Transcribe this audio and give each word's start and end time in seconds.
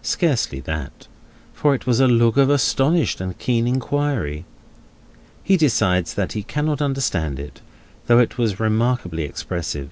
Scarcely 0.00 0.60
that, 0.60 1.08
for 1.52 1.74
it 1.74 1.86
was 1.86 2.00
a 2.00 2.06
look 2.08 2.38
of 2.38 2.48
astonished 2.48 3.20
and 3.20 3.38
keen 3.38 3.68
inquiry. 3.68 4.46
He 5.42 5.58
decides 5.58 6.14
that 6.14 6.32
he 6.32 6.42
cannot 6.42 6.80
understand 6.80 7.38
it, 7.38 7.60
though 8.06 8.18
it 8.18 8.38
was 8.38 8.58
remarkably 8.58 9.24
expressive. 9.24 9.90